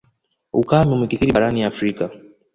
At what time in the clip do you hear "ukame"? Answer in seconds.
0.61-0.91